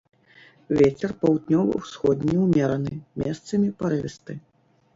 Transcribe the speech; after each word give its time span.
Вецер 0.79 1.13
паўднёва-ўсходні 1.25 2.35
ўмераны, 2.47 2.93
месцамі 3.25 3.73
парывісты. 3.83 4.33